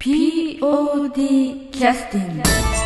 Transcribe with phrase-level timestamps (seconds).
[0.00, 2.79] POD キャスティング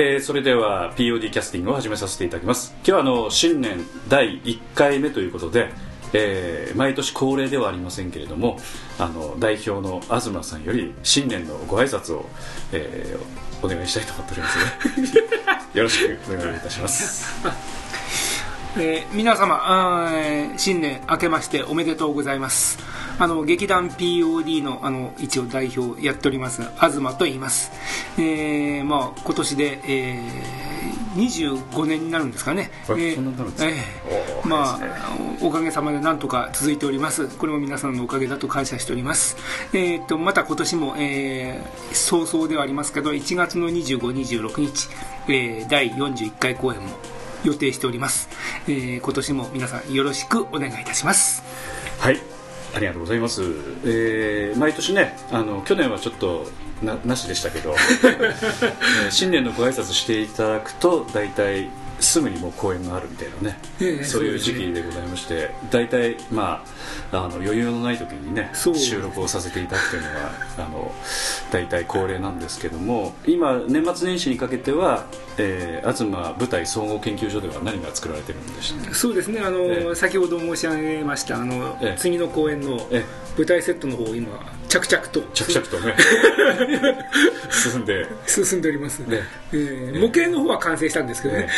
[0.00, 2.72] えー、それでは POD キャスティングを始めさせていただきます。
[2.76, 5.70] 今日はあの新年第1回目ということで、
[6.12, 8.58] えー毎年恒例ではありませんけれども
[9.00, 12.26] あの代表の東さんより新年のご挨拶を、
[12.72, 15.18] えーお願いしたいと思っておりますので
[15.80, 17.26] よろしくお願いいたします。
[18.76, 20.12] えー皆様
[20.56, 22.78] 新年明けましておめでとうございます
[23.18, 27.72] あの劇団 POD のあの一応代表やっております東と言います、
[28.16, 30.68] えーまあ、今年で、えー
[31.16, 33.70] 25年になるんですかね、あえーそんなになるんですか？
[33.70, 37.26] えまあおかげさまでなんとか続いております。
[37.38, 39.36] これも皆さんのおかげだと感謝しております。
[39.72, 44.88] えーっとまた今年も、えー早々ではありますけど1月の2526日、
[45.28, 46.86] えー第41回公演も
[47.42, 48.28] 予定しております、
[48.68, 51.42] えー今年も皆さんよろしくお願いいたします。
[51.98, 52.37] はい
[52.74, 53.42] ありがとうございます、
[53.84, 56.46] えー毎年ねあの去年はちょっと
[56.82, 61.68] ななしでしたけど、 えー新年のご挨拶していただくと大体
[62.00, 66.64] すぐにもう公演があるみたいなね、ええそういう時期でございまして大体ま
[67.12, 70.94] ああの余裕のない時にね収録をさせていただくというのがあの
[71.50, 75.06] 大体恒例なんですけども今年末年始にかけては、
[75.38, 79.94] えー、東舞台総合研究所では何が作られてるんでしそうですねあの、ええ。
[79.94, 81.98] 先ほど申し上げましたあの、ええ。
[81.98, 83.04] 次の公演のえ。
[83.36, 85.22] 舞台セットの方を今着々と。
[85.32, 85.94] 着々とね。
[87.50, 88.06] 進んで。
[88.26, 89.20] 進んでおります、ね。
[89.52, 91.40] えー模型の方は完成したんですけどね。
[91.40, 91.48] ね。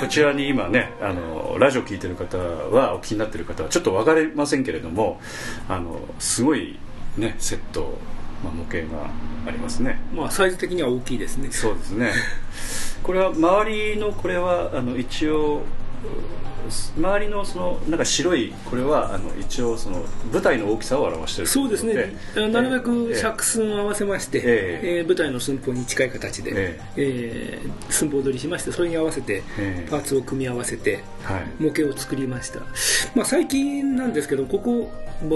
[0.00, 5.20] こちらに今ねあのラジオ聞いてる方はお聞きになってる方はちょっと分かりませんけれども
[5.68, 6.78] あのすごい
[7.16, 7.98] ねセット、
[8.44, 9.10] まあ、模型が
[9.46, 10.00] ありますね。
[10.12, 11.48] まあサイズ的には大きいですね。
[11.50, 12.12] そうですね。
[13.02, 15.62] これは周りのこれはあの一応
[16.98, 21.48] 周りのそのなんか白いこれはあの一応その舞台の大きさを表している。
[21.48, 22.16] そうですね。
[22.50, 23.20] なるべくええ。
[23.20, 24.42] 尺寸を合わせまして、え
[24.82, 24.98] え。
[24.98, 27.60] えー舞台の寸法に近い形で、ええ。
[27.64, 29.88] ー寸法取りしましてそれに合わせてええ。
[29.88, 31.62] パーツを組み合わせてはい。
[31.62, 32.60] 模型を作りました、
[33.14, 34.90] まあ、最近なんですけどここ、
[35.22, 35.30] まあ、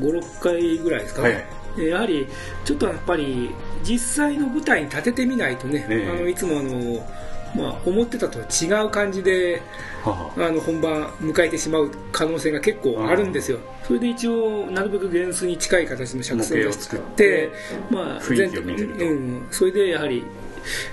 [0.00, 1.22] 56回ぐらいですか？
[1.22, 1.44] ね、はい。
[1.78, 2.26] えーやはり
[2.64, 3.50] ちょっとやっぱり
[3.82, 6.10] 実際の舞台に立ててみないとね、ええ。
[6.10, 7.04] あのいつもあの、
[7.54, 9.62] まあ、思ってたとは違う感じで
[10.04, 10.30] あ。
[10.36, 17.50] の本番迎えてしまう可能性が結構あるんですよ、それで一応なるべく原数に近い形の尺寸を作って
[17.90, 18.20] まあ、
[19.04, 20.24] うん、それでやはり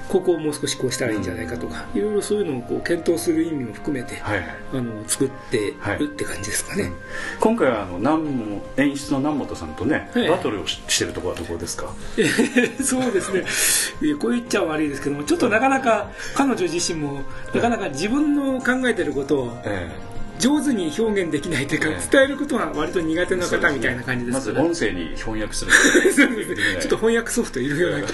[0.10, 4.38] ここをもう少しこうしたらいいんじゃないかとか、いろいろそういうのをこう検討する意味も含めて、はい。
[4.40, 6.92] はいあの作ってるって感じですかね、
[7.40, 11.94] 今回はあの南も演出の南本さんとね、ええバトルをししてるところはどこですか？
[12.84, 13.44] そうですね。
[14.20, 17.22] こう言っちゃ悪いですけどもちょっとなかなか彼女自身も
[17.54, 19.90] なかなか自分の考えてることをえ
[20.40, 22.10] 上手に表現できないというか、ええ。
[22.12, 25.72] 伝えることが割と苦手えな方みたいな感じですからまず音声に翻訳する。
[26.82, 28.08] ちょっと翻訳ソフトいるような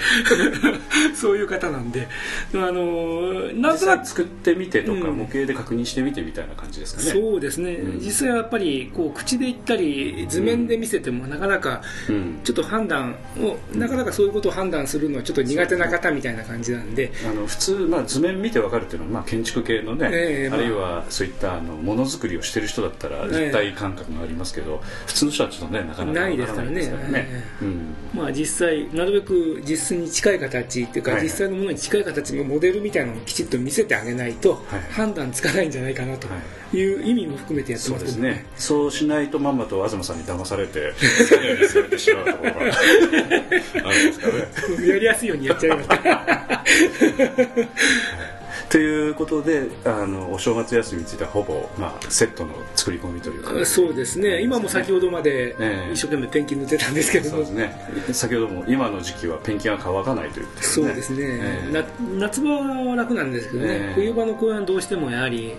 [1.14, 2.08] そういう方なんで。
[2.54, 5.16] あのなん実となく際作ってみてとか、うん。
[5.16, 7.10] 模型で確認してみてみたいな感じですかね。
[7.10, 8.00] そうですね、うん。
[8.00, 12.40] 実際はやっぱりこう口で言ったり図面で見せてもなかなかうん。
[12.44, 17.12] ちょっと判断をなかなかそういうことを判断するのはちょっと苦手な方みたいな感じなんで。
[17.28, 20.58] あの普通、まあ、図面見てわかるっていうのは、まあ、建築系のね、ええまあ。
[20.58, 26.86] あるいはそういったあのものづくりをしてる人だったら立体感覚がありますけど、普通の人はちょっとねなかなかないですからね。
[26.86, 27.44] ね。
[28.14, 31.28] まあ実際なるべく実質に近い形っていうかはいはい。
[31.28, 36.28] 実際のものに近い形のモデルみたいなのをきちっと見せてあげないとはい判断つかないんじゃないかなと
[36.74, 37.00] い。
[37.00, 38.16] う意味も含めてやってそうますけど。
[38.26, 40.92] ですねそうしないとまんまと東さんに騙されて
[41.28, 42.70] 作業にされてしまうところがあるん
[43.50, 46.64] ですかねやりやすいようにやっちゃいました
[48.72, 53.66] ということであのお正月休みについてはほぼ、まあ、セットの作り込みというか。
[53.66, 54.40] そうですね。
[54.40, 55.92] 今も先ほどまでええ。
[55.92, 57.30] 一生懸命ペンキ塗ってたんですけども。
[57.30, 58.14] そうですね。
[58.14, 61.70] 先ほども今の時期はペンキが乾かないということそうですね、ええ。
[61.70, 61.84] な
[62.18, 63.92] 夏場は楽なんですけどね、ええ。
[63.94, 65.52] 冬場の公演はどうしてもやはり、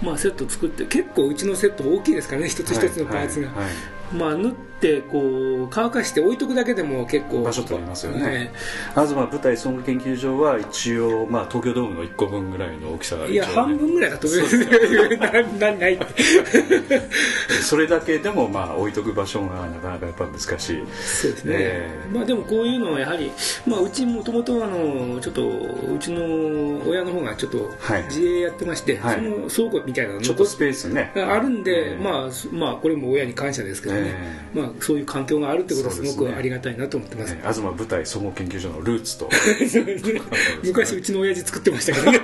[0.00, 2.48] まあ、セット作って結構うちのセット大きいですからね。
[2.48, 3.74] 一つ一つのパーツが、はいはいはい
[4.12, 7.42] まあ、縫ってこう乾かして置いとくだけでも結構。
[7.42, 8.50] 場所取りますよね。
[8.52, 8.58] え
[8.90, 14.58] 東舞台総合研究所は一応、まあ、東京ドームの1個分ぐらいの大きさがえいや半分ぐらいだと思います
[15.84, 16.04] ないって。
[17.62, 20.50] それだけでもまあ置いとく場所がなかなかやっぱ難しい。
[20.58, 21.90] そうですね、え。
[22.12, 23.30] まあでもこういうのはやはり、
[23.66, 28.04] まあ、うちもともとあのちょっとうちの親の方がちょっとはい。
[28.04, 29.16] 自営やってまして、はい。
[29.16, 31.12] その倉庫みたいなのちょっとスペースね。
[31.14, 34.14] あるんで、ええまあ、すまあこれも親に感謝ですけどね、
[34.54, 37.34] えまあ、そういう環境があるってことはすごくありがたいなと思ってます。
[37.34, 39.28] ね東舞台総合研究所のルーツと。
[40.62, 42.20] 昔うちの親父作ってましたけどね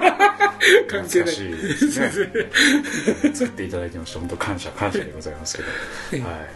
[0.88, 1.26] 関係ない。
[1.26, 2.10] ですね。
[3.34, 4.20] 作っていただいてました。
[4.20, 5.62] 本当感謝感謝でございますけ
[6.18, 6.48] ど、はい、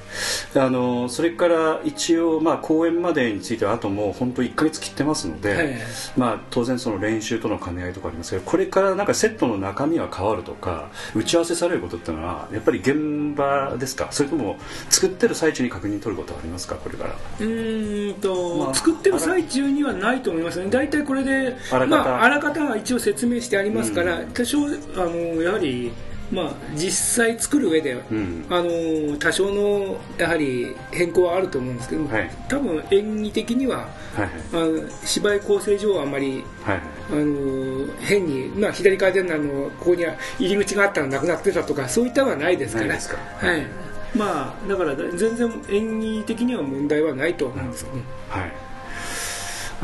[0.59, 5.75] あのそれから一応まあ公演までについてはあともう本当1か月切ってますので、はい。
[6.17, 14.09] まあ、当然その練習との兼ね合いとかありますけどこれからなんかセットの中身が変わるとか打ち合わせされることっていうのはやっぱり現場ですか？
[14.11, 14.57] それとも
[14.91, 16.75] 作ってる最中に確認取ることはありますか？
[16.77, 17.15] これから。
[17.15, 22.11] うーんと、まあ作ってる最中にはないと思いますね、大体これで、あらかた。
[22.11, 24.59] まあ、あらかたが一応説明してありますから、多少
[24.97, 25.93] あの、やはり、
[26.31, 28.47] まあ、実際作る上で、うん。
[28.49, 32.31] あの多少のやはり変更はあると思うんですけど、はい。
[32.49, 36.43] 多分演技的には、はいあの芝居構成上はあんまり。
[36.63, 36.81] はいはい。
[37.13, 42.95] あの変に、まあ、左回転のあのここには入り口があったらなくなってたとかそういったのはないですから。
[42.95, 43.85] はい。
[44.17, 48.53] まあ、だから全然演技的には問題はないと思うんですけどね、はい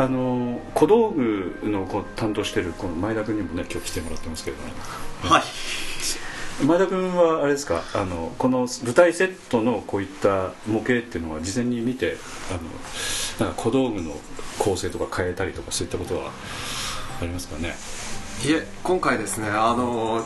[0.01, 4.73] あの小道具のこう担当してるこの前田君にもね今日来てもらってますけどね。
[5.23, 5.43] はい。
[6.65, 7.83] 前田君はあれですか？
[7.95, 12.17] あのこの舞台セットのこういった模型っていうのは事前に見て
[12.51, 12.55] あ
[13.43, 14.13] のなんか小道具の
[14.59, 16.31] 構成とか変えたりとかそういったことは
[17.21, 17.75] ありますかね？
[18.45, 20.25] いえ今回ですねあの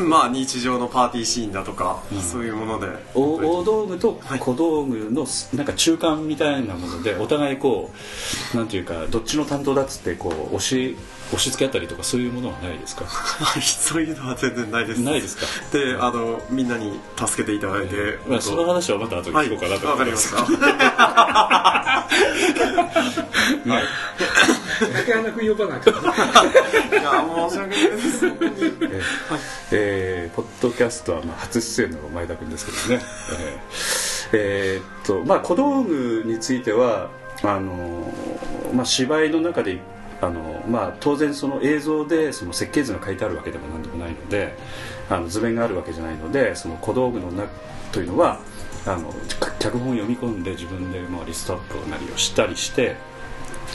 [0.00, 2.86] まあ日常のパーティーシーンだとか、そういうもので。
[3.14, 4.38] お大道具とはい。
[4.38, 7.90] 小道具のなんか中間みたいなものでお互いこ
[8.54, 10.96] うなんていうかどっちの担当だっつってこう押し
[11.30, 13.04] 押し付けあったりとかそういうものはないですか？
[13.06, 15.00] はいそういうのは全然ないです。
[15.02, 15.46] ないですか？
[15.76, 20.36] であのみんなに助けていただいて、まあ、その話はまた後ではい聞こうかなとわかり思いまますし
[23.66, 23.68] た
[24.78, 28.26] 竹花君呼ばないからいや申し訳ないです。
[28.26, 29.02] え
[29.72, 33.04] えーポッドキャストはまあ初出演の前田君ですけどね、
[34.32, 37.10] えーえーっとまあ小道具については
[37.42, 38.12] あの
[38.74, 39.78] まあ、芝居の中で
[40.20, 44.56] あの、まあ、当然その映像でその設計図が書いてあるわけでも何でもないので
[45.08, 47.48] あの図面があるわけじゃないのでその小道具の中
[47.92, 48.40] というのは
[48.86, 52.96] あのか脚本を読み込んで自分でまあリストアップなりをしたりして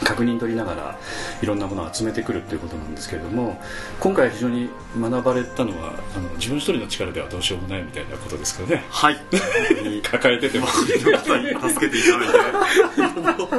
[0.04, 0.98] 確認取りながら
[1.42, 3.60] いろんなものを集めてくるっていうことなんですけれども
[4.00, 8.84] 今回非常に学ばれたのはあの自分一人の力ではどうしようもないみたいなことですけどね。
[8.90, 9.18] はい。
[10.04, 10.68] 抱えてても。
[10.74, 11.54] 助けていただいて。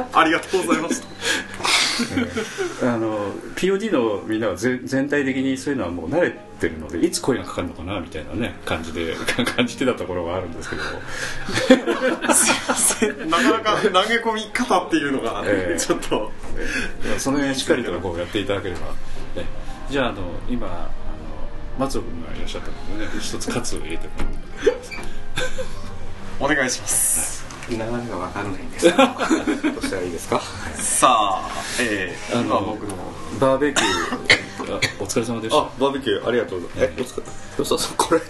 [0.13, 1.84] ありがとうございました
[2.83, 9.15] あの POD のみんなはぜ全体的にそういうのはもう慣れてるのでいつ声がかかるのかなみたいなね感じで
[9.55, 10.83] 感じてたところがあるんですけど。
[10.83, 13.29] もすいません。
[13.29, 15.79] なかなか投げ込み方っていうのが、ええ。
[15.79, 16.31] ちょっと。
[17.07, 18.87] まあその辺しっかりとこうやっていただければ、
[19.35, 19.47] ね、
[19.89, 20.85] じゃああの今あの
[21.79, 24.35] 松尾君がいらっしゃったのでね一つカツを入れてもらって。
[26.39, 28.85] お願いします流れが分かんないんです。
[28.85, 30.39] けどどうしたらいいですか？
[30.75, 31.49] さあ
[31.81, 32.95] ええあのまあ僕の。
[33.39, 35.61] バーベキューあお疲れ様でした。
[35.61, 36.99] あバーベキューありがとうございます。
[36.99, 37.23] えお疲れ
[37.59, 38.21] よさそうこれ。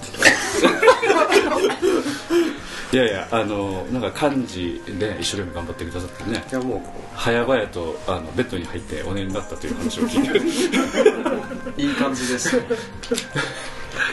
[2.94, 6.44] いやいやあのなんか幹事で一生懸命頑張ってくださってね。
[6.50, 6.82] いやもう。
[7.20, 10.30] 早々とあのベッドに入ってお寝になったという話を聞い
[11.76, 11.82] て。
[11.82, 12.58] いい感じでした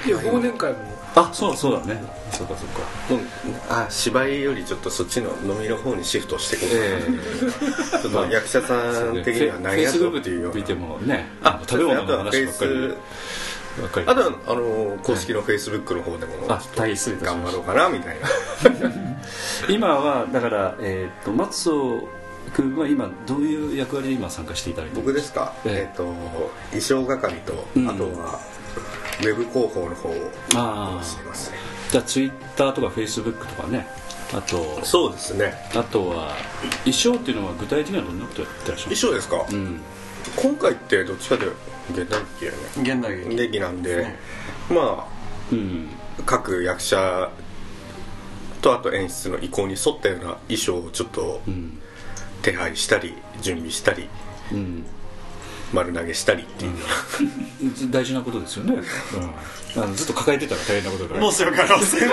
[0.07, 0.79] いや忘年会も。
[1.15, 2.03] あそうそうだね。
[2.31, 3.25] そうかそうか
[3.69, 8.01] あ芝居よりちょっとそっちの飲みの方にシフトしていこうかな、え。
[8.03, 10.11] ちょっと役者さん的には何やと。
[10.11, 11.29] っていうよ見てもね。
[11.43, 12.57] あ食べ物の話ばっ
[13.91, 14.07] かり。
[14.07, 16.47] あとはあの公式のフェイスブックの方でも。
[17.23, 18.29] 頑張ろうかなみたいな。
[19.69, 22.09] 今はだから、えー、と松尾
[22.55, 25.55] 君は今どういう役割で今参加していただいてる僕ですか？
[25.65, 25.73] ええ。
[25.89, 26.05] えっ、と
[26.71, 27.89] 衣装係と、うん。
[27.89, 28.41] あとは
[29.21, 31.05] ウェブ広報の方をああ。
[31.05, 31.57] してますね。
[31.91, 33.87] じゃあツイッターとかフェイスブックとかね。
[34.35, 35.53] あとそうですね。
[35.75, 36.35] あとは
[36.85, 39.81] 衣装っていうのは具体的にはどんなことやってらっしゃる衣装ですか、うん。
[40.37, 42.47] 今回ってどっちかというと現代劇。
[42.47, 43.37] やね現代劇。
[43.37, 44.07] 劇なんで、
[44.71, 45.07] ま
[45.53, 45.91] うん。
[46.19, 47.31] あ各役者
[48.63, 51.79] とあと演出の意向に沿ったような衣装をちょっとうん
[52.43, 54.09] 手配したり準備したり
[54.53, 54.85] うん。
[55.73, 56.73] 丸投げしたりっていう、
[57.91, 58.75] 大事なことですよね、
[59.77, 61.33] うん、あのずっと抱えてたら大変なことだから。
[61.33, 62.11] 申し訳ありません。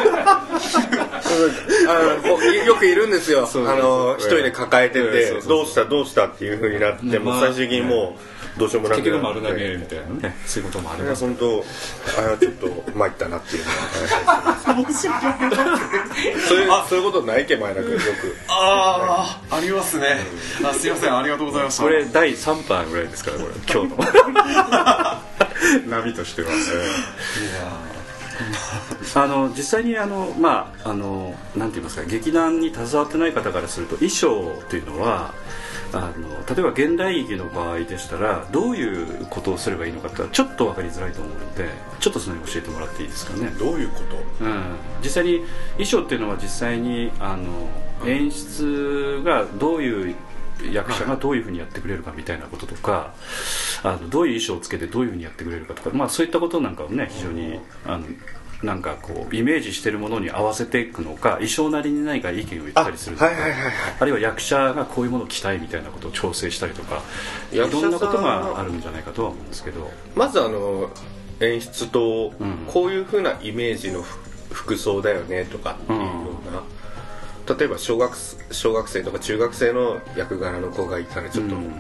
[1.90, 3.46] あのこう よくいるんですよ。
[3.46, 5.00] そうあのそう一人で抱えてて。
[5.02, 7.24] うんそうそうどうしたどうしたっていうふうになってうん。
[7.24, 9.02] もう最終的にもうどうしようもなく。
[9.02, 10.36] 結局丸投げみたいなね。
[10.46, 11.24] そういうこともあります。
[11.24, 11.64] 本当
[12.18, 14.58] あれはちょっと参ったなっていうのは
[16.48, 18.04] そういうそういうことないけ前田君よく。
[18.50, 20.20] ああありますね。
[20.64, 21.84] あすいませんありがとうございました。
[21.84, 23.98] これ第3波ぐらいですからこれ今日の。
[25.90, 26.50] 波としては、
[29.16, 35.34] あの実際にあのまああのなんて言いますか劇団に携わってない方からすると衣装というのは
[35.92, 41.70] あの例えば現代劇の場合でしたらどういうことをすればいいのかってちょっと分かりづらいと思うので
[42.00, 43.52] ちょっとその辺教えてもらっていいですかね。
[43.58, 44.02] どういうこ
[44.40, 44.46] と？
[44.46, 44.64] うん、
[45.04, 45.40] 実際に
[45.74, 47.46] 衣装っていうのは実際にあの
[48.08, 50.16] 演出がどういう
[50.72, 53.14] 役者がどういうふうにやってくれるかみたいなこととか
[53.84, 58.06] あのどういう衣装をつけてどういうふうにやってくれるかとか、まあ、そういったことなんかをね非常にあの
[58.64, 63.74] なんかこうイメージしてるものに合わせていくのか衣装なりに何か意見を言ったりするとかはいはいはいはい。
[64.00, 67.02] あるいは役者がこういうものを着たいみたいなことを調整したりとか
[67.54, 69.90] いろんなことがあるんじゃないかとは思うんですけど。
[70.16, 70.92] まずあの
[71.40, 72.66] 演出とうん。
[72.68, 74.18] こういうふうなイメージのふ
[74.52, 76.06] 服装だよねとかっていうよ
[76.50, 76.64] うな、
[77.58, 78.16] 例えば小学
[78.52, 81.74] 小学生とか中学生の役柄の子がいたらちょっとうん。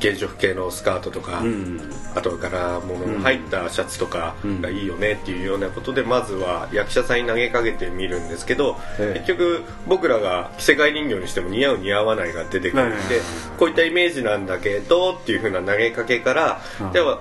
[0.00, 1.78] 原色系のスカートとか、うん。
[2.14, 9.18] あとは柄物の入ったシャツとかがいいよねっていうようなことでまずは役者さんに投げかけてみるんですけど、ええ。
[9.20, 13.20] 結局僕らが着せ替え人形にしても似合う似合わないが出てくるんで、
[13.58, 16.92] こういったイメージなんだけどっていうふうな投げかけから、うん。
[16.92, 17.20] では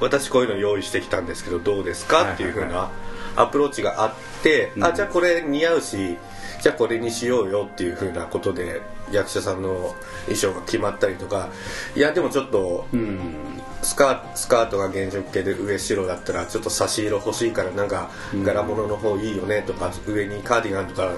[0.00, 2.90] 私こういうの用意してきたんですけどどうですかっていうふうな
[3.36, 4.84] アプローチがあって、うん。
[4.84, 6.16] あじゃあこれ似合うし
[6.60, 8.80] じゃあこれにしようよっていうふうなことで
[9.12, 11.48] 役者さんの衣装が決まったりとか。
[11.94, 13.34] いやでもちょっとうん。
[13.80, 18.10] スカスカートが原色系で上白だったらちょっと差し色欲しいからなんか
[18.42, 21.12] 柄物の方いいよねとか、上にカーディガンとか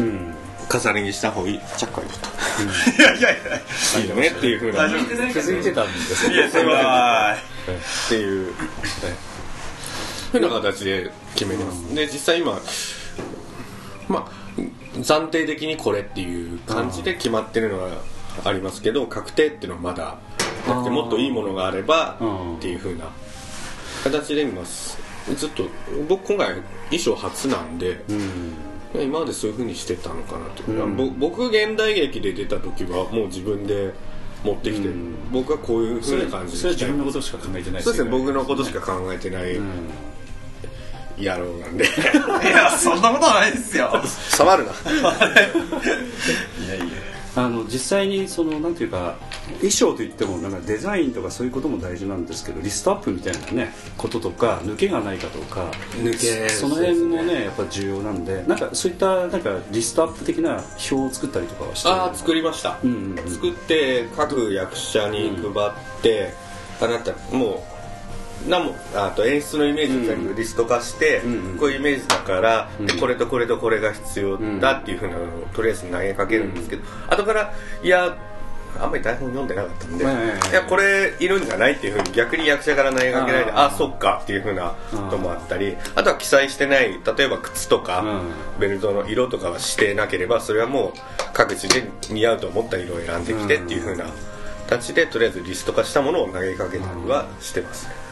[0.00, 0.34] うん。
[0.68, 1.60] 重ね着した方がいい。
[1.76, 2.32] チャック開いちゃっ
[2.96, 3.34] た、いやいやい
[3.96, 4.02] や。
[4.02, 7.36] いいよねっていうふうな気づいてたんですいやすいまっ
[8.08, 8.52] せんていう。
[10.32, 12.60] ふうな形で決めてます、で実際今
[14.08, 14.45] まあ
[15.00, 17.90] 暫定的にこれっていう感じで決まってるのは
[18.44, 20.18] ありますけど確定っていうのはまだ
[20.68, 22.56] なくてもっといいものがあればうん。
[22.56, 23.06] っていうふうな
[24.04, 24.98] 形で今す。
[25.36, 25.64] ずっと
[26.08, 26.54] 僕今回
[26.90, 29.02] 衣装初なんで、うん。
[29.02, 30.96] 今までそういうふうにしてたのかなと、うん。
[30.96, 33.92] ぼ僕現代劇で出た時はもう自分で
[34.44, 35.14] 持ってきて、うん。
[35.32, 39.90] 僕はこういうふそうれな感じそれは自分のことしか考えてないそうですね僕のことしかか考えてないうん
[41.18, 41.84] 野郎なんで。
[41.84, 41.88] い
[42.50, 43.92] やそんなことはないですよ。
[44.04, 44.72] 触るな。
[47.36, 49.16] あの実際にそのなんていうか
[49.56, 63.30] 衣装といってもなんかデザインとかそういうことも大事なんですけどリストアップみたいなねこととか抜けがないかとか抜けその辺もねやっぱ重要なんでなんかそういったなんかリストアップ的な表を作ったりとかはしてああ作りました、うんうんうん。
[63.30, 66.32] 作って各役者に配って、
[66.80, 67.75] あなたもう
[68.48, 73.00] 何もあと演出のイメージを全部リスト化して、うんうんこういうイメージだから、でうん。
[73.00, 78.16] これとこれとこれが必要だっていうふうなのをとりあえず投げかけるんですけど、後からいや
[78.78, 80.14] あんまり台本読んでなかったんで、はい
[80.52, 88.04] やこれいるんじゃないっていうふうに逆に役者から投げかけられてあーあそっかっていうふうなこともあったりあとは記載してない例えば靴とか、う
[88.58, 88.60] ん。
[88.60, 90.98] ベルトの色とかはしてなければそれはもう
[91.32, 94.06] 各自で似合うと思った色を選んできてっていうふうな
[94.68, 97.88] 形でとりあえずリスト化したものを投げかけたりはしてます。
[97.88, 98.05] ね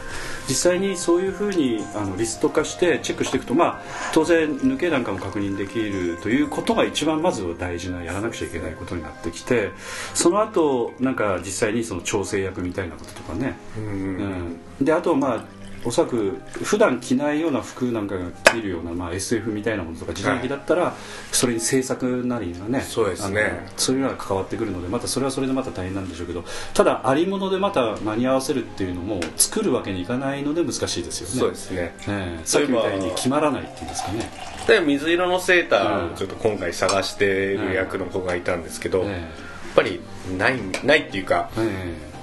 [0.47, 3.81] 実際にそういうふうにあのリスト化してチェックしていくと、まあ、
[4.13, 9.71] 当然抜けなんかも確認できるということが一番まずは大事なやらなくちゃいけないことになってきて
[10.13, 14.59] その後なんか実際にその調整役みたいなこととかね、うん。
[14.81, 15.45] であとまあ
[15.85, 20.95] おそらく普段着ないような服なんかが着るような、まあ、SF みたいなものとか時代劇だったら、
[21.31, 23.67] それに制作なりがねそうですね。
[23.77, 31.39] そういうのが関わってくるのでまたそれはそれでまた大変なんでしょうけどただありものでまた間に合わせるっていうのも作るわけにいかないので難しいですよね。
[31.39, 31.95] そうですね。
[32.07, 32.45] ええ。
[32.45, 34.29] さっきみたいに決まらないっていうんですかね。
[34.67, 39.29] で水色のセーターをちょっと今回探してる役の子がいたんですけど、やっえ
[39.75, 40.01] ぱり
[40.37, 42.14] ないないっていうかええ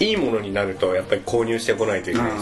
[0.00, 2.36] いいものになるとやっぱり購入してこないといけないし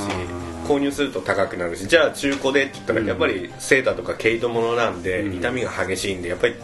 [0.66, 3.06] 購入すると高くなるしじゃあ中古でって言ったらうん。
[3.06, 5.32] やっぱりセーターとか毛糸物なんでうん。
[5.32, 6.54] 傷みが激しいんでやっぱり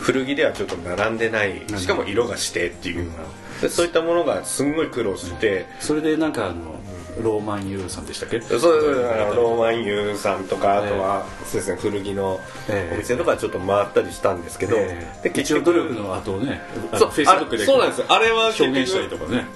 [0.00, 3.24] 古着ではちょっと並んでないしかも色がしてっていうような。
[3.60, 6.77] でそういったものがすんごい苦労してえそれでなんかあの
[7.22, 8.40] ローマンユーさんでしたっけ？
[8.40, 11.78] そうそうそうあのローマンユーさんとかあとはそうですね。
[11.80, 12.94] 古着のええ。
[12.94, 15.28] お店とかちょっと回ったりしたんですけどええ。
[15.30, 16.60] で一応努力の後をね
[16.92, 17.98] あそうのフェイスブックでそうなんです。
[18.00, 19.46] よあれは結局表現したりとかね。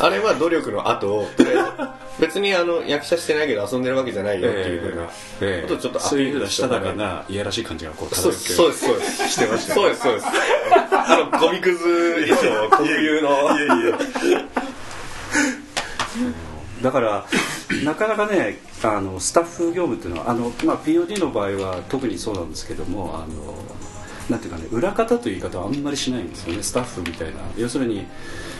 [0.00, 1.26] あれは努力の後
[2.20, 5.02] 別にあの役者してないけど遊んでるわけじゃないよっていうふうな
[5.40, 5.62] ええ。
[5.62, 8.74] ことをちょっとそういうふうなしたたかかないやらしい感じがこうそうですそうで
[9.04, 9.28] す。
[9.28, 9.74] してました。
[9.74, 10.26] そうですそうです。
[10.92, 13.28] あのゴミくず衣装 特有の。
[13.58, 13.98] いやいや
[16.82, 17.26] だから
[17.84, 23.54] なかなかねあのスタッフ業務っていうのはあの、まあ、POD の場合は特にそうなんですけどもあの
[24.30, 27.40] なんていうかね裏方という言い方はあんまりしないんですよねスタッフみたいな。
[27.56, 28.06] 要するに、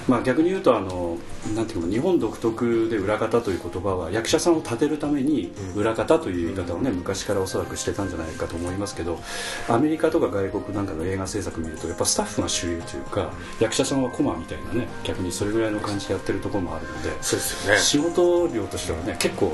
[0.09, 1.19] まあ、逆に言うとあの
[1.55, 9.21] なんていうか日本独特で裏方という言葉は役者さんを立てるために裏方という言い方をね昔からおそらくしてたんじゃないかと思いますけど
[9.69, 17.79] アメリカとか外国なんかの映画制作見るとやっぱスタッフが主流というか役者さんはコマみたいなね逆にそれぐらいの感じでやってるところもあるのでそうですよね。
[17.81, 19.53] 仕事量としてはね結構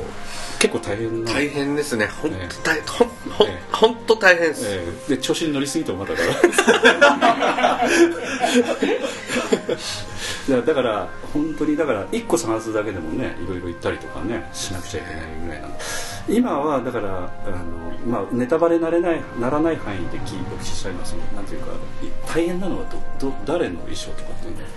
[0.60, 2.06] 結構大変な大変ですね。
[2.22, 2.48] 本ええ。
[2.62, 3.62] 当大ほんほんええ。
[3.72, 5.16] 本当大変です、ええ。
[5.16, 6.20] で調子に乗りすぎてもまただ
[10.48, 15.74] いやだから本当にだから1個探すだけでもねいろいろ行ったりとかねしなくちゃいけないぐらいなの
[16.28, 17.10] 今はだからあ
[17.50, 22.84] の、まあ、ネタバレなれないならない範囲で聞いお聞きしたいのはそのなんていうかい大変なのは
[23.18, 24.62] どど誰の衣装とかっていうの？
[24.62, 24.68] は、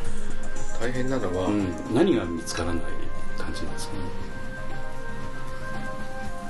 [0.81, 2.81] 大変なのは、うん、何が見つからない
[3.37, 3.93] 感じなんですか？
[3.93, 3.99] ね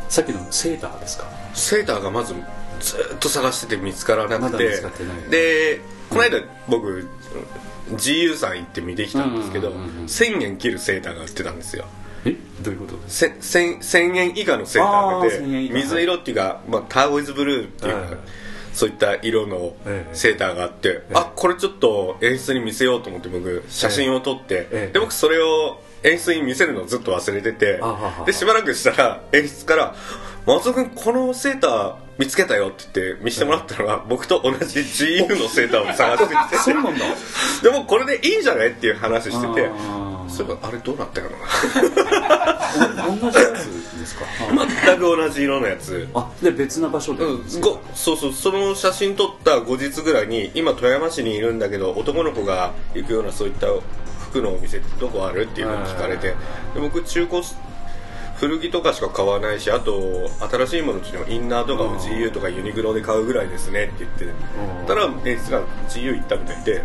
[0.10, 1.26] さっきのセーターですか？
[1.54, 2.34] セーターがまず
[2.80, 4.82] ずっと探してて見つからなくて、
[5.30, 7.08] でこの間僕
[7.92, 11.86] GU さん行って見てきたんですけど、うんうんうんうん1000円切るセーターが売ってたんですよ。
[12.26, 12.36] え？
[12.62, 12.98] どういうこと？
[13.08, 15.74] せ1000 1000円以下のセーターがあー1000円以下。
[15.74, 18.10] で水色っていうか、まあ、ターコイズブルーっていうか、はい
[18.74, 20.16] そういった色のええ。
[20.16, 24.94] セーターがあって、あこれちょっと演出に見せようと思って僕写真を撮って、ええ。
[24.94, 27.82] で僕それを演出に見せるのをずっと忘れてて
[28.28, 29.96] でしばらくしたら演出から
[30.46, 36.58] 「松尾君このセーター見つけたよ」って言って見せてもらったのが、僕と同じ GU のセーターを探してきて。
[36.58, 37.06] そうなんだ。
[37.64, 39.70] でもこれでいいんじゃないっていう話してて
[40.30, 43.08] そういえばあれどうなったかな？
[43.22, 44.26] 同じやつですか？
[44.86, 46.08] 全く同じ色のやつ。
[46.14, 48.34] あで別な場所で、うん、ごそうそう。
[48.34, 53.68] その写真撮った後日ぐらいに今富山市にいるんだけど男の子が行くようなそういった
[54.30, 55.44] 服のお店ってどこある？
[55.44, 56.28] っていうのを聞かれて。
[56.30, 56.36] で
[56.80, 57.42] 僕中古
[58.40, 66.84] 古着とかしか買わないしあと新しいものっていうのはインナーとかを GU とかユニクロで買うぐらいですねって言ってたら演出が GU 行ったみたいで。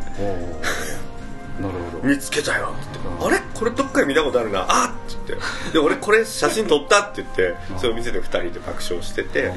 [1.61, 2.03] なるほど。
[2.09, 3.43] 見つけたよって言って、あれ？
[3.55, 4.65] これどっかで見たことあるな。
[4.67, 5.73] あっって言って。
[5.75, 9.53] で俺これ写真撮ったって言ってそれを見せて2人で爆笑してて。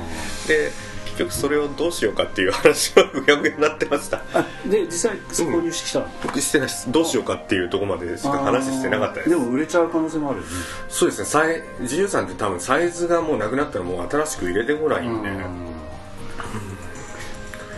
[0.48, 0.72] で
[1.18, 4.22] 結局それをどうしようかっていう話はうやむやになってました。
[4.34, 9.30] あで実際購入してきたの、僕してないですどうしようかっていうところまでしか話してなかったです。
[9.30, 10.50] でも売れちゃう可能性もあるよね。
[10.90, 11.64] そうですね。
[11.80, 15.30] 自由さんって多分サイズがもうなくなったらもう新しく入れてこないんで、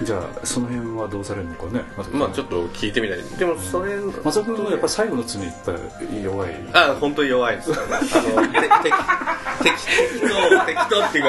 [0.04, 1.82] じゃあその辺はどうされるのかね
[2.14, 3.24] まあちょっと聞いてみたい。
[3.38, 5.76] でもそれ松尾君はやっぱ最後の爪いっぱい
[6.24, 7.88] 弱いあ本当に弱いです適当
[10.66, 11.24] 適当っていう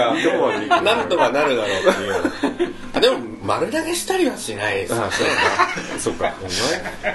[0.68, 1.94] かなんとかなるだろうっ
[2.56, 2.74] ていう。
[2.94, 5.06] あでも丸投げしたりはしないですよね。
[5.98, 6.34] そうか。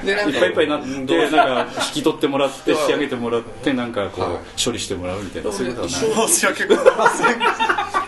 [0.04, 0.90] でなんかいっぱいいっぱいになって
[1.32, 4.44] なんか引き取ってもらって引き上げてもらってなんかこう、はい。
[4.64, 5.52] 処理してもらうみたいな。
[5.52, 6.02] そういうことはない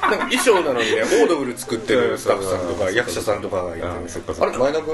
[0.10, 4.02] なんか衣装なのにねオードブル作ってるスタッフさんとか役者さんとかがいてあれ
[4.58, 4.94] 前田君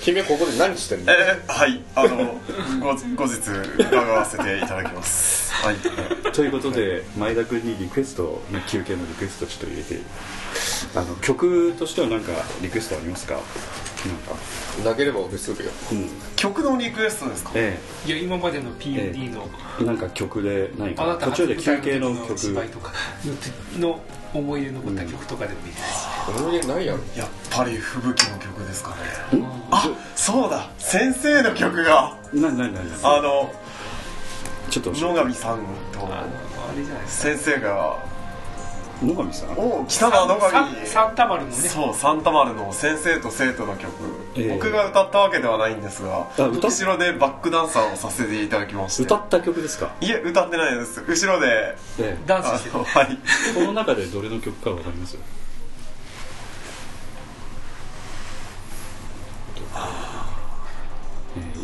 [0.00, 1.12] 君はここで何してんの？
[1.12, 1.82] えーはい。
[1.94, 2.40] あの
[2.80, 3.34] ご後日
[3.78, 5.52] 伺わせていただきます。
[5.52, 5.76] はい。
[6.32, 10.00] ということで前田君にリクエスト、ね、休憩のリクエストちょっと入れて。
[10.94, 13.40] あの曲としては何かリクエストありますか？
[14.08, 14.34] なんか。
[14.84, 16.08] なければ俺すぐようん。
[16.36, 17.52] 曲のリクエストですか？
[17.54, 19.48] えいや今までの POD の、
[19.80, 22.38] えなんか曲で何か途中で休憩の曲。
[22.38, 22.92] 芝居とか。
[23.78, 24.00] の
[24.34, 26.08] 思い出に残った曲とかでもいいです、
[26.44, 26.98] 思い出ないやろ。
[27.16, 28.96] やっぱり吹雪の曲ですかね。
[29.70, 30.68] あそうだ。
[30.78, 32.18] 先生の曲が。
[32.34, 33.50] ななななあの
[34.68, 35.58] ちょっと野上さん
[35.92, 36.06] と。
[36.06, 36.24] あ
[36.76, 38.04] れじゃないです先生が
[39.02, 39.50] 野上さん？
[39.58, 41.54] お北川野かサン上サンタマルのね。
[41.56, 43.92] そうサンタマルの先生と生徒の曲、
[44.36, 44.52] ええ。
[44.54, 49.02] 僕が歌ったわけではないんですがあ歌っ後ろでバックダンサーをさせていただきまして。
[49.02, 51.02] 歌った曲ですか、いえ歌ってないです。
[51.06, 51.76] 後ろで。
[51.98, 53.18] えダンスしてはい。
[53.50, 55.16] え この中でどれの曲かわかります？
[55.16, 55.22] ええ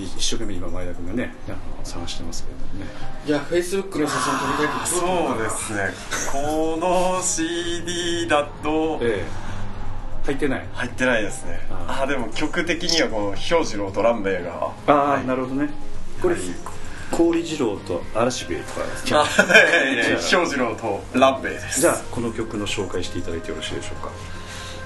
[0.05, 2.91] 一生懸命今前田君がねあの探してますけれどもね。
[3.27, 5.91] いやフェイスブックの写真撮りたいけどそうですね。
[6.33, 9.53] この CD だとええ。
[10.25, 10.69] 入ってない？
[10.73, 11.61] 入ってないですね。
[11.71, 14.73] ああでも曲的にはこの氷次郎とランベイが。
[14.87, 15.27] ああ、はい。
[15.27, 15.69] なるほどね。
[16.21, 16.45] これ、はい。
[17.11, 21.81] 氷次郎と嵐兵衛とかじゃああいやいやいや氷次郎とランベイです。
[21.81, 24.11] じゃあこの曲の紹介していただいてよろしいでしょうか、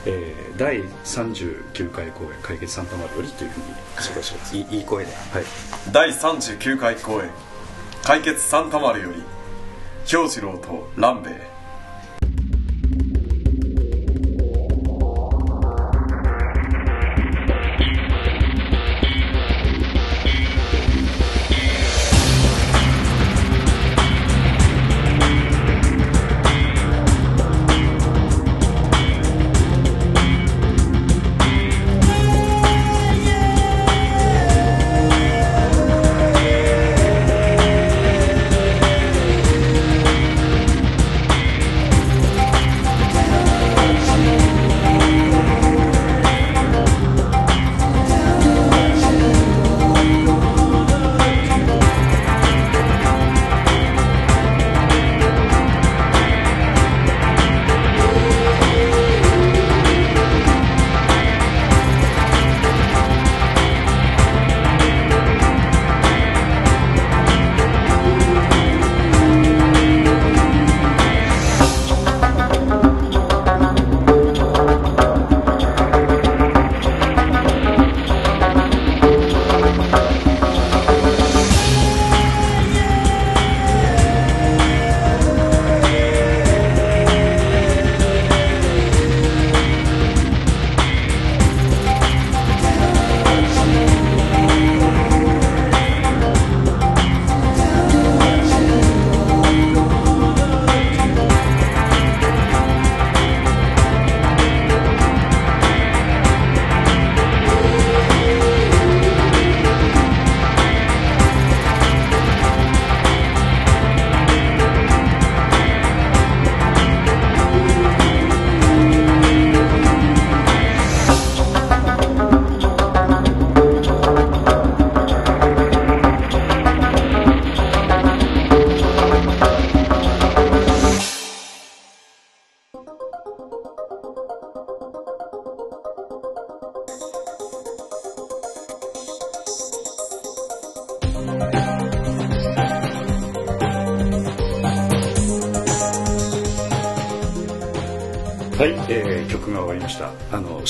[0.07, 3.67] えー、第39回公演「解決サンタマルより」というふうに
[3.99, 4.57] 紹介してます。
[4.57, 5.13] いいい声で。
[5.13, 5.45] はい。
[5.91, 7.31] 第39回公演
[8.05, 9.23] 「解決サンタマル」より
[10.11, 11.56] 氷次郎とランベ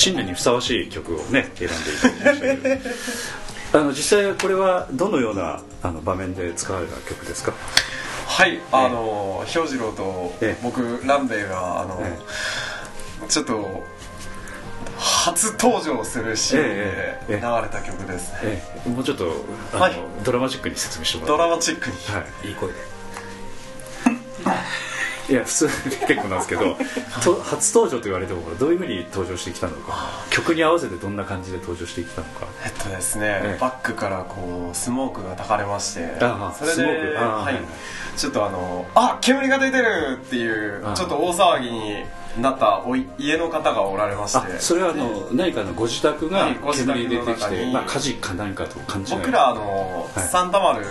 [0.07, 2.91] 新年にふさわしい曲をね選んでいただきましたけど。
[3.73, 7.53] あの実際これはどのようなあの場面で使われた曲ですか？
[8.29, 10.61] はいあの氷次郎とええ。
[10.63, 12.17] 僕ランベイがあのえ
[13.29, 13.83] ちょっと
[14.99, 16.61] 初登場するシー
[17.25, 18.33] ンで流れた曲です。
[18.35, 18.89] ねええ。
[18.89, 19.95] もうちょっとあの、はい。
[20.23, 21.43] ドラマチックに説明してもらドって。
[21.51, 21.97] ラマチックに。
[22.15, 22.49] はい。
[22.49, 22.75] いい声で
[25.29, 25.67] いや普通
[26.07, 26.77] 結構なんですけど
[27.25, 29.95] と初登場と言われてもどういうふうに登場してきたのか。
[30.31, 32.47] 曲に合わせてどんな感じで登場してきたのか。
[32.65, 33.59] えっとですね、ええ。
[33.61, 36.17] バックからこうスモークがたかれまして
[36.55, 37.55] それではい。
[37.55, 37.61] はい
[38.17, 42.05] ちょっとあのあ煙が出てるっていうちょっと大騒ぎに
[42.41, 50.29] なったおい家の方がおられましあてそれはあの何かのご自宅が煙出てきて、まあ、火事か何かと勘違い僕らあの、はい。
[50.29, 50.87] サンタマル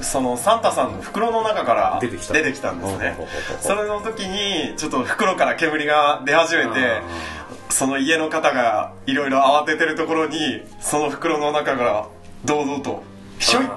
[0.00, 2.72] そのサンタさんの袋の中から出てきた。
[2.72, 3.16] んですね。
[3.60, 7.00] それの時にちょっと袋から煙が出始めて
[7.70, 12.08] その家の方がいろいろ慌ててるところにその袋の中から
[12.44, 13.02] 堂々と
[13.38, 13.68] ひょいっ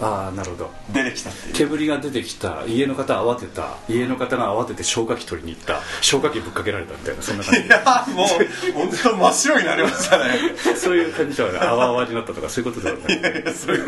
[0.00, 0.70] あああなるほど。
[0.92, 1.54] 出てきたっていう。
[1.54, 2.64] 煙が出てきた。
[2.66, 3.76] 家の方慌てた。
[3.88, 5.80] 家の方が慌てて消火器取りに行った。
[6.00, 10.34] 消火器ぶっかけられたみたいなそんな感じいやもう本当真っ白になりましたね。
[10.76, 13.18] そういう感じではないあわあわになったとかそういうことではない。
[13.18, 13.78] いやいやそれ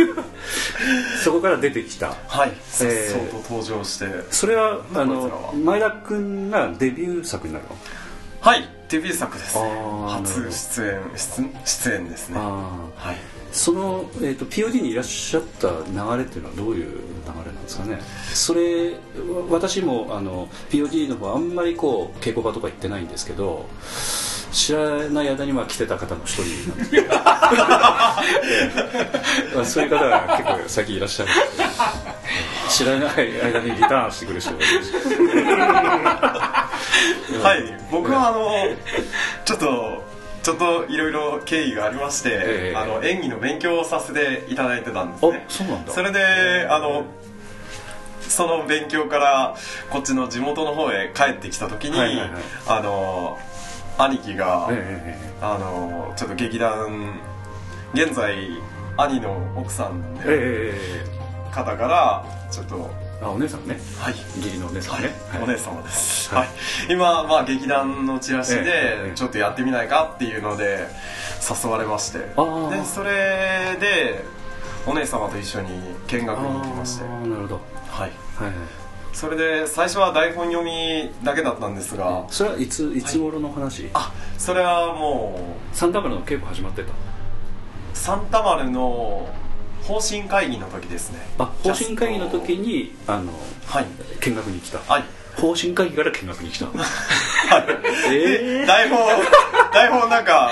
[1.25, 2.15] そこから出てきた。
[2.29, 2.51] はい。
[2.51, 4.07] えーそうと登場して。
[4.31, 5.53] それはあのは。
[5.55, 7.77] 前田君がデビュー作になるの？
[8.43, 9.57] はいデビュー作です。
[9.57, 10.51] あーなるほ初ど。
[10.51, 12.39] 出演出出演ですね。
[12.41, 13.17] あはい。
[13.53, 15.75] その、えー、と POD にいらっしゃった流
[16.19, 16.95] れっていうのはどういう流
[17.47, 18.01] れなんですかね？
[18.35, 18.97] それわ
[19.49, 23.69] 私もあの POD の方あんまりこう稽古場とか行ってないんですけど
[24.51, 27.09] 知らない間には来てた方の一人なんですけどええ
[29.55, 31.31] まあそういう方が結構最近いらっしゃる。
[32.69, 34.67] 知らない間にリターンしてくる人がいる。
[34.85, 34.93] し
[37.43, 38.51] はい僕はあの
[39.45, 40.13] ちょっと
[40.43, 42.77] ちょっといろいろ経緯がありまして、ええ。
[42.77, 45.47] あの演技の勉強をさせていただいてたんですね。
[45.47, 45.93] あそうなんだ。
[45.93, 47.05] それであの
[48.21, 49.55] その勉強から
[49.91, 52.31] こっちの地元の方へ帰ってきた時に、はいはいはい。
[52.67, 53.39] あの
[53.99, 57.21] 兄貴が、ええあのちょっと劇団
[57.95, 58.35] 現在
[58.97, 61.05] 兄の奥さんでえ
[61.53, 63.79] 方からちょっとえあお姉さんね。
[63.99, 64.15] はい。
[64.37, 65.03] 義理のお姉さはい。
[65.03, 66.49] んね、お姉様です、ははい。
[66.49, 70.89] い今、まあ、劇団のチラシでちょっとやってみないかっていうので
[71.65, 72.19] 誘われまして。
[72.19, 74.25] でそれで
[74.87, 75.69] お姉様と一緒に
[76.09, 77.05] 見学に行きまして。
[77.05, 77.61] なるほど。
[77.91, 78.11] はい。
[78.37, 78.47] はい。
[78.47, 78.55] はい
[79.13, 82.25] それで最初は台本読みだけだったんですが。
[82.29, 83.03] それはいつい。
[83.03, 86.91] つ頃の話、あそれはもサンタマルの稽古始まってた。
[86.91, 86.95] う
[87.93, 89.29] サンタマルの
[89.83, 91.19] 方針会議の時ですね。
[91.39, 93.33] あ方針会議の時にあの
[93.67, 93.87] はい。
[94.21, 94.79] 見学に来た。
[94.79, 95.05] はい。
[95.37, 96.67] 方針会議から見学に来た。
[96.75, 97.67] はい。
[98.11, 98.99] ええ台本
[99.73, 100.51] 台本なんか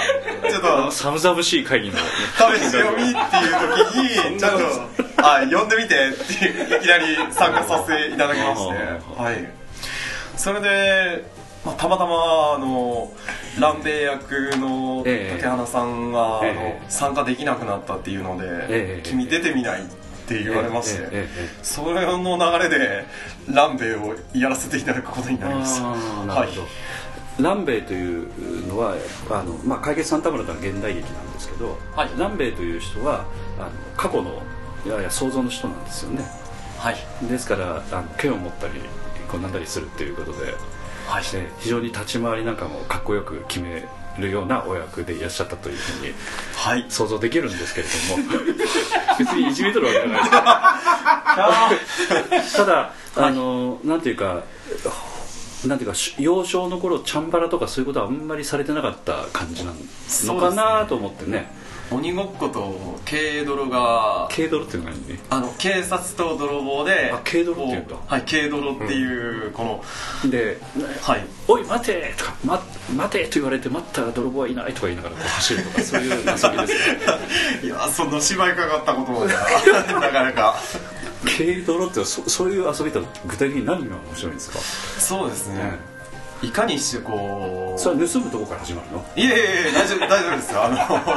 [0.48, 0.90] ちょっと。
[0.90, 1.96] 寒々しい会議の。
[1.96, 3.14] 試し読みっていう
[3.86, 8.74] 時にちょっとあ読んでみてっていきなり参加させていただきまして。
[9.18, 9.22] あ。
[9.22, 9.60] はい。
[10.36, 11.24] それで、
[11.64, 13.12] まあ、たまたまあの
[13.59, 15.37] 蘭兵衛役のええ。
[15.37, 19.01] 竹花さんが、あえのえ参加できなくなったっていうので、ええ。
[19.03, 19.85] 君出てみないっ
[20.27, 21.09] て言われまして、ええ。
[21.12, 21.44] ええ。
[21.44, 23.05] えそれの流れで
[23.53, 26.66] 蘭兵衛をやらせていただくことになりましたああなるほど、
[27.42, 28.94] ランベイというのは
[29.31, 32.11] あの、まあ、解決サンタマルとは現代劇なんですけど、はい。
[32.16, 33.27] ランベイという人は
[33.59, 34.42] あの過去の
[34.87, 36.25] いやいや想像の人なんですよね。
[36.79, 36.96] はい。
[37.29, 38.81] ですからあの剣を持ったり
[39.31, 40.55] こうなんだりするっていうことで、
[41.11, 43.85] はいえ非常に立ち回りなんかもかっこよく決め
[44.16, 46.12] るようなお役でいらっしゃったというふうに
[46.55, 46.87] はい。
[46.88, 48.44] 想像できるんですけれども。
[49.18, 50.23] 別にいじめとるわけじゃない
[52.40, 52.57] です。
[52.57, 54.44] ただ、あのなんていうか
[55.66, 61.51] なんていうかし幼少の頃チャンバラとかそういうことはあんまりされてなかった感じなのかなと思ってね
[61.90, 64.98] 鬼ごっこと軽泥が軽泥っていうのがね。
[65.29, 67.94] あの警察と泥棒であ軽泥って言うんだ。
[67.96, 69.83] こはい軽泥っていう、こ
[70.24, 70.59] ので
[71.00, 72.62] はい「おい待て!」とか「ま
[72.94, 76.66] 待て!」と言われて待ったら泥棒はいないとか言いながらこう 走るとかそういう遊びですね。
[77.64, 79.35] いやその芝居かかったこともな
[80.00, 80.61] なかなか。
[81.24, 84.59] 軽泥ってそそういう遊びとは具体的に何が面白いんですか、
[84.98, 85.79] そうですね、
[86.42, 87.81] いかにしてこう。
[87.81, 89.05] それは盗むとこから始まるの？
[89.16, 89.29] いえい
[89.68, 90.64] え大丈夫大丈夫ですよ。
[90.64, 90.76] あの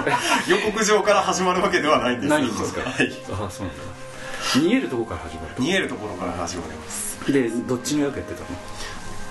[0.48, 2.92] 予告状から始まるわけではないんですないんですか、はい、
[3.32, 3.84] ああそうなんだ。
[4.54, 7.18] 逃げるとこから始まる逃げるところから始まります。
[7.26, 8.44] とでどっちの役やってた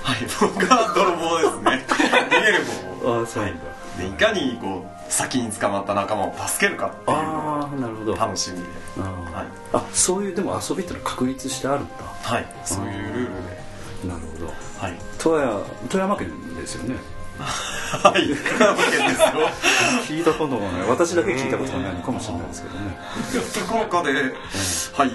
[0.02, 1.85] はい僕は泥棒ですね。
[2.28, 2.64] 逃げる
[3.02, 3.61] 方のああそうなんだ、
[3.98, 8.16] でいかにこう先に捕まった仲間を助けるかっていうああなるほど。
[8.16, 8.64] 楽しみで。
[8.98, 9.46] あーはい。
[9.74, 11.94] あそういうでも遊びってのは確立してあるんだ。
[12.22, 12.46] はい。
[12.64, 13.62] そういうルールで
[14.04, 14.46] なるほど。
[14.78, 14.98] はい。
[15.18, 16.96] 富山富山県ですよね。
[17.38, 18.34] はい。
[18.34, 19.28] 福岡県ですよ。
[20.18, 20.88] 聞いたことがない。
[20.88, 22.98] 私だけ聞いたことがないのかもしれないですけどね。
[23.66, 24.12] 福岡で、
[24.92, 25.10] はい。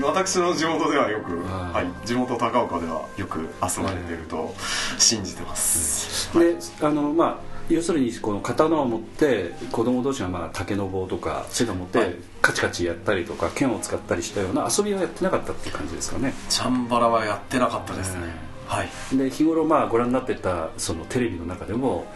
[0.00, 4.54] 私の地元ではよく、はい、地元高岡ではよく遊ばれてると
[4.98, 7.36] 信じてます、であのまあ
[7.68, 16.34] 要するにこの刀を持って子供同士がまあ竹の棒とかそういうのを持って、はいカチカチやったりとか剣を使ったりしたような遊びはやってなかったっていう感じですかね。
[16.48, 18.22] チャンバラはやってなかったですね、
[18.66, 18.88] はい。
[19.16, 22.06] で日頃まあご覧になってたそのテレビの中でも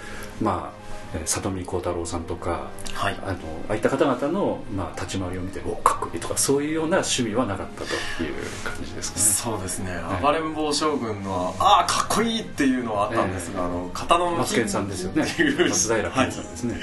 [0.42, 3.16] まあえー里見幸太郎さんとかはい。
[3.22, 8.34] あのああいった方々の、まあ、立ち回りを見ておかっこいいとかそういうような趣味はなかったという
[8.64, 9.56] 感じですかね。
[9.56, 15.22] そうですね、い暴れん坊将軍のああかっこいいっていうのはあったんですが、あの刀の松健さんですよね。
[15.22, 16.82] 松平健さんですね、はい。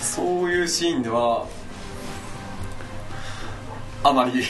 [0.00, 1.46] そういうシーンでは
[4.04, 4.40] あまり。
[4.40, 4.44] え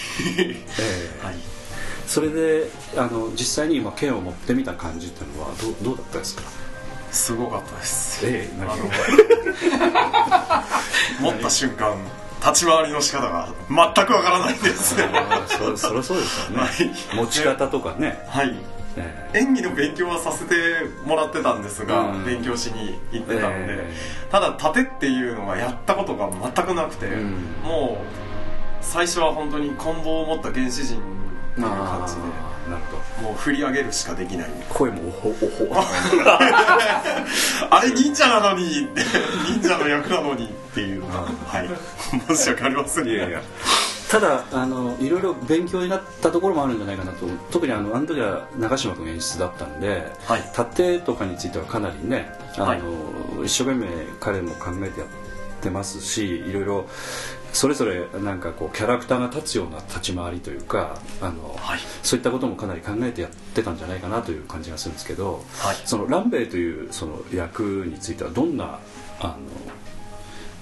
[1.22, 1.24] え。
[1.24, 1.34] はい。
[2.06, 6.42] それであの実際に今剣を持ってみた感じっていうのはどうどうだったですか？
[7.10, 8.26] すごかったです。
[8.26, 8.76] ええあの
[11.30, 11.96] 持った瞬間
[12.44, 14.96] 立ち回りの仕方が全くわからないんです。
[14.96, 17.16] そそりゃそうですよね、はい。
[17.16, 18.54] 持ち方とかね、はい。
[18.96, 20.54] え演技の勉強はさせて
[21.06, 22.24] もらってたんですが、うん。
[22.24, 23.94] 勉強しに行ってたので、え
[24.30, 27.36] ただ盾っていうのがやったことが全くなくて、ん。
[27.62, 28.21] もう
[28.82, 31.00] 最初は本当に棍棒を持った原始人っ
[31.54, 34.50] ていう感じであなるほどもう振り上げるしかできない。
[34.68, 35.32] 声もおほお
[35.74, 35.80] ほ
[37.70, 38.88] あれ忍者なのに
[39.48, 41.00] 忍者の役なのにっていう。
[41.00, 41.70] のがはい。
[42.28, 43.42] 申し訳ありませんいやいや。
[44.08, 47.26] ただあのいろいろ勉強になったところもあるんじゃないかなと。
[47.50, 50.50] 特にあのあの時は長嶋君演出だったんで、はい。
[50.54, 52.82] 盾とかについてはかなりねあの、はい
[53.44, 53.88] 一生懸命
[54.20, 55.08] 彼も考えてやっ
[55.62, 56.86] てますしいろいろ
[57.52, 61.80] それぞれなんかこうキャラクターが立つような立ち回りというかあの、はい。
[62.02, 65.76] そういったこともかなり考えてやってたんじゃないかなという感じがするんですけど、はい。
[65.84, 68.78] そのランベイというその役についてはどんな
[69.20, 69.36] あ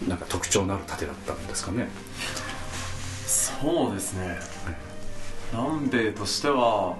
[0.02, 1.88] のなんか特徴のある盾だったんですかね？
[3.26, 4.38] そうですね。
[5.52, 6.96] 南米としては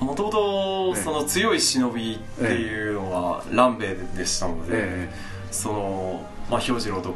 [0.00, 5.12] もともとその強い忍びっていうのは南米でしたので、え
[5.50, 7.14] その、まあ、氷次郎と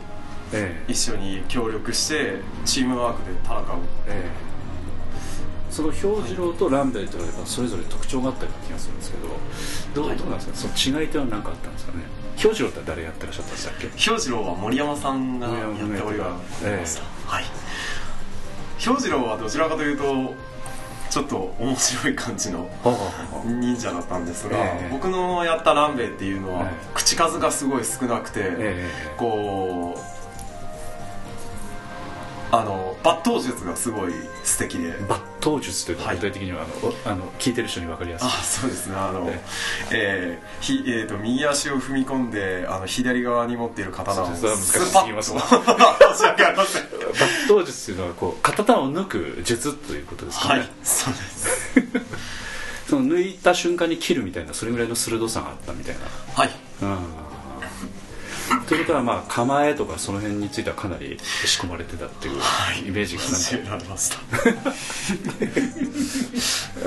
[0.55, 0.85] ええ。
[0.89, 3.63] え一緒に協力してチームワークで戦う。
[4.09, 4.55] ええ。
[5.71, 10.17] その氷次郎とランベイというのはそれぞれ特徴があったような気がするんですけどどう,、はい。
[10.19, 10.71] どうなんですか？
[10.73, 12.05] その違いというのは何かあったんですかね？
[12.41, 16.39] 氷次郎って誰やってらっしゃったんでしたっ次郎は森山さんがやっておりま
[16.87, 17.45] した、はい。
[18.85, 20.35] 氷次郎はどちらかというと
[21.11, 22.69] ちょっと面白い感じの
[23.45, 24.89] 忍者だったんですが、ええ。
[24.91, 26.87] 僕のやったランベイっていうのは、ええ。
[26.93, 28.91] 口数がすごい少なくて、え。
[29.17, 30.14] こう
[32.61, 34.13] あの抜刀術がすごい
[34.45, 34.89] 素敵で。
[34.89, 38.29] え抜刀術というのははい具体的にはあの、おあの聞いてる人に分かりやすい。
[38.29, 38.97] あそうですね。
[38.97, 39.43] あの、え
[39.93, 40.39] え。
[40.61, 45.23] ーひえーと右足を踏み込んであの左側に持っている刀をスパッと。
[45.23, 45.37] 申し
[46.25, 46.83] 訳ありません。
[47.15, 51.81] 抜刀術というのはこう刀を抜く術ということですかね、はいそうです。
[52.89, 56.01] その抜いた瞬間に切るみたいなそれぐらいの鋭さがあったみたいな。
[56.35, 56.51] はい。
[56.83, 57.34] うん
[58.69, 62.35] ということはまあ構えとかその辺についてはかなり仕込まれてたっていう
[62.87, 63.23] イメージが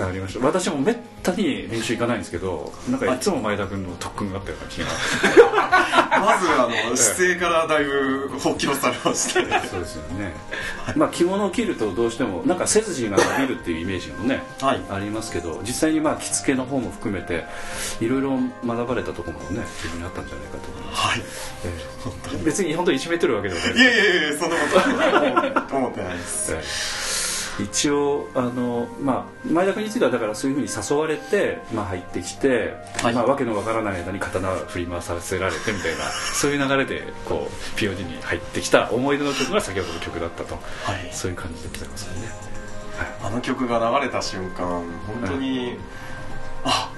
[0.07, 0.45] ありました。
[0.45, 4.87] 私もめったに練習行かないんですけどなんかいつも前田君の特訓があったような気が
[6.19, 10.33] まずあの姿勢からだいぶ補強されましたねそうですよね、
[10.95, 14.81] まあ、着物を着るとどうしてもなんか背筋が伸びるっていうイメージもね、はい。
[14.89, 17.45] ありますけど実際にまあ着付けの方も含めて
[17.99, 21.19] いろいろ学ばれたところもね自分にあったんじゃないかと思います、はい。
[21.65, 22.43] ええ。
[22.43, 23.75] 別に本当にいじめてるわけではない。
[23.75, 26.53] いやいやいやそんなことは思ってないです。
[26.53, 27.06] ええ
[27.59, 33.13] 一応あの、まあ、前田君についてはだからそういうふうに誘われて、まあ、入ってきて、はい。
[33.13, 40.59] まあ、わけのわからない間に刀を振り回させられてみたいなそういう流れでこう POD に入ってきた思い出の曲が先ほどの曲だったと、は
[40.93, 41.09] い。
[41.11, 42.29] そういう感じでございますよね。
[43.23, 44.83] あの曲が流れた瞬間本
[45.27, 45.77] 当に、
[46.63, 46.91] あ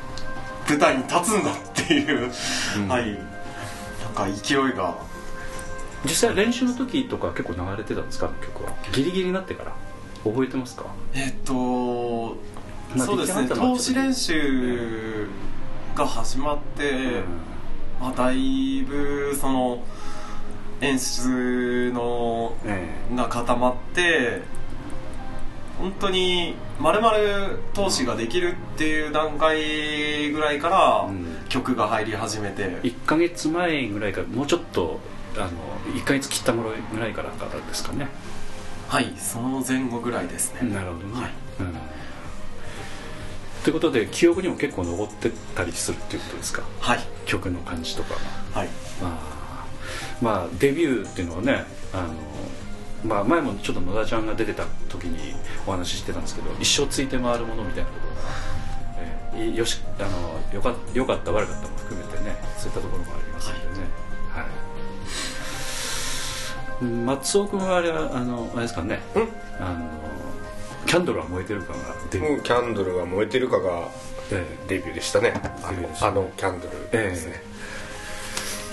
[0.67, 2.31] 舞台に立つんだっていう、
[2.77, 2.87] うん。
[2.87, 3.11] はい。
[3.13, 4.97] なんか勢いが。
[6.05, 8.27] 実際練習の時とか結構流れてたんですか？
[8.27, 8.71] あの曲は。
[8.93, 9.73] ギリギリになってから
[10.23, 10.85] 覚えてますか？
[11.13, 12.37] えっと、
[12.95, 15.27] まあそうですね投資練習
[15.95, 17.21] が始まって、
[17.99, 19.83] まあ、だいぶその
[20.81, 24.41] 演出のえが固まって
[25.77, 27.17] 本当に丸々
[27.73, 31.25] 投資ができるっていう段階ぐらいからうん。
[31.49, 34.99] 曲が入り始めて、え1か月前ぐらいからもうちょっと
[35.35, 35.49] あの
[35.95, 38.07] 1か月切った頃ぐらいからですかね
[38.89, 41.31] はいその前後ぐらいですね、なるほどね、はい。
[41.59, 41.75] うん。
[43.63, 46.63] ということで記憶にも結構残ってたりするっていうことですか？
[46.79, 46.99] はい。
[47.25, 48.15] 曲の感じとか
[48.53, 48.69] がはい。
[48.99, 49.65] まあ、
[50.21, 52.13] まあ、デビューっていうのはねあの、
[53.05, 55.35] まあ、前もちょっと野田ちゃんが出てた時に
[55.67, 58.07] お話ししてたんですけど一生ついて回るものみたいなこと
[59.37, 63.89] が、えよしあのよかよかった悪かったも含めてねそういったところもありますんでね、はい
[66.81, 68.99] 松尾君はあれはあのあれですかね。
[69.59, 69.89] あの
[70.85, 73.89] キャンドルは燃えてるかがデビュー、うんキャンドルが燃えてるかが
[74.31, 75.33] えデビューでしたね。
[75.63, 77.43] あのあのキャンドルえですね、え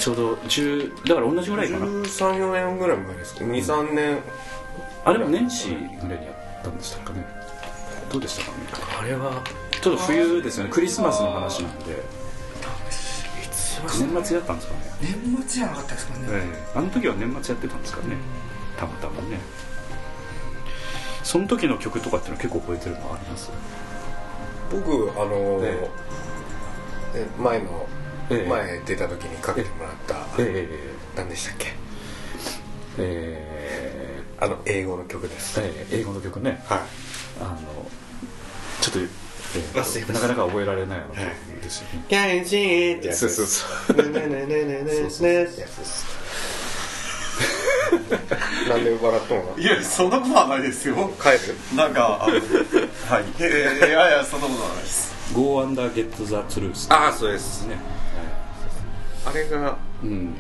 [0.01, 1.87] ちょうど10だから同じぐらいかな。
[1.87, 3.35] 134年ぐらい前です。
[3.37, 4.19] 23年。
[5.05, 5.77] あれも年始ぐ
[6.09, 7.25] らいにやったんでしたかね。
[8.11, 8.59] どうでしたかね。
[9.01, 9.42] あれは
[9.81, 10.71] ちょっと冬ですよね。
[10.71, 12.03] クリスマスの話なんで
[13.83, 16.79] 年末やったんですかね、年末じゃなかったですかね、ええ。
[16.79, 18.17] あの時は年末やってたんですかね。
[18.77, 19.39] たまたまね。
[21.23, 23.51] その時の曲とかっていうのは結構覚えてるのあります？
[24.71, 25.89] 僕あのえ
[27.15, 27.27] え。
[27.39, 27.89] 前の
[28.31, 28.49] ええ。
[28.49, 30.69] 前出た時にかけてもらったえ
[31.17, 31.75] 何でしたっけ？
[32.99, 33.43] え
[34.09, 34.23] え。
[34.39, 35.61] あの英語の曲です。
[35.61, 36.01] えええ。
[36.01, 36.62] 英語の曲ね。
[36.67, 36.81] はい。
[37.41, 37.59] あの
[38.81, 39.12] ちょっと、
[39.57, 40.12] ええ忘れました。
[40.12, 44.12] なかなか覚えられないような曲ですよね、キャンジーってやつそうそうそう。
[44.12, 46.16] ねねねねねねねってやつです
[48.69, 49.59] なんで笑っとんの？
[49.59, 50.95] いやそんなことはないですよ。
[51.23, 51.55] 帰る？
[51.77, 52.35] なんかはい。
[53.38, 55.14] えーいやいやそんなことはないです。
[55.35, 57.66] Go Under Get the Truth ああそうです。
[57.66, 57.79] ね、
[59.25, 60.35] あれがうん。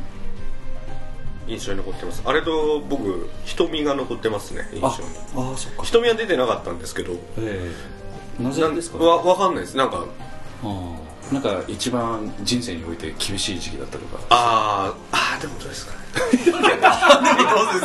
[1.48, 2.22] 印象に残ってます。
[2.24, 5.84] あれと僕瞳が残ってますね印象あにあそっか。
[5.84, 7.70] 瞳は出てなかったんですけどええ
[8.38, 8.98] なぜなんですか？
[8.98, 9.76] わわかんないです。
[9.76, 10.04] なんか
[11.32, 14.20] なんか一番人生において厳しい時期だったとか。
[14.30, 15.98] あーあーでもどうですかね。
[16.52, 16.70] どうで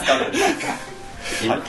[0.01, 0.19] すか
[1.55, 1.61] ね。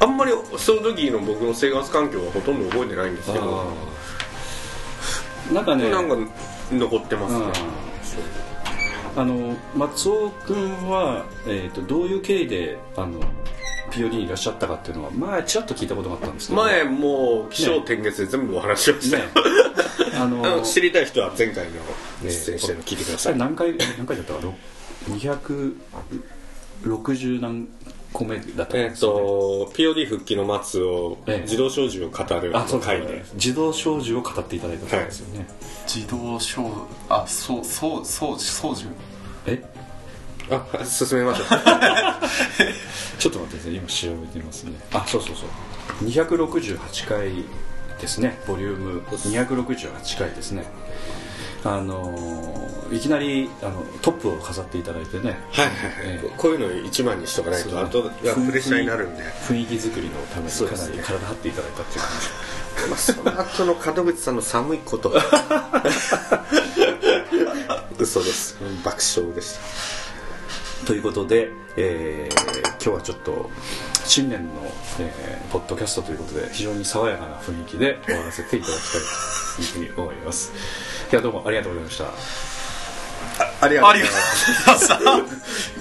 [0.00, 3.66] あんまりその時の僕の生活環境はほとんど覚えてないんですけど。
[5.50, 5.90] あなんかね。
[5.90, 6.16] なんか
[6.70, 7.52] 残ってますね、うん
[9.16, 13.18] あの松尾君は、えー、とどういう経緯であの
[13.88, 16.62] POD にいらっしゃったかっていうのは前ちらっと聞いたことがあったんですけど。
[16.62, 19.30] 前もう気象転結で全部お話ししましたよ、ね。
[20.18, 21.70] あの 知りたい人は前回の
[22.22, 24.54] 出演してるの聞いてください、何回何回だったかろ
[25.10, 27.68] 260何
[28.12, 29.20] 個目だったんえっ、ですよね。
[29.20, 31.42] と POD 復帰の松をええ。
[31.42, 35.46] 自動小銃を語るあそう回で自動小銃を語っていただいたんですよね、
[35.86, 38.88] 自動小あそうそうそう操縦
[39.46, 39.62] え？
[40.50, 41.46] あ進めましょう。
[43.18, 44.72] ちょっと待って今調べてみますね。
[44.92, 46.08] あそうそうそう。
[46.08, 47.32] 268回
[48.00, 48.40] ですね。
[48.46, 50.64] ボリューム268回ですね。
[51.64, 55.38] あのーいきなりあのトップを飾っていただいてね。
[55.52, 56.30] はいはいはい、ええ。
[56.36, 62.28] こういうの一番にしとかないと、あとがプレッシャーになるんで、雰囲気作りのためにかなり体張っていただいたっていう感じ。
[62.88, 65.12] まあ、その後の門口さんの寒いこと。
[67.98, 68.56] 嘘です。
[68.84, 69.60] 爆笑でした
[70.86, 72.38] ということで、えー
[72.80, 73.50] 今日はちょっと
[74.04, 74.50] 新年の、
[75.00, 79.00] えーポッドキャストということで非常に爽やかな雰囲気で終わらせていただきたい
[79.56, 80.52] というふうに思います。
[81.10, 82.04] いやどうもありがとうございました。
[83.64, 84.16] ありがありがとう
[84.74, 85.28] ございまし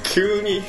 [0.03, 0.09] た。
[0.09, 0.61] 急に。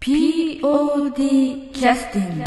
[0.00, 2.44] POD キャスティング